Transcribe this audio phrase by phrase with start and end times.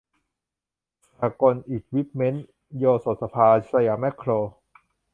[1.05, 2.45] สหกลอิควิปเมนท์
[2.77, 4.29] โอสถสภา สยามแม็คโคร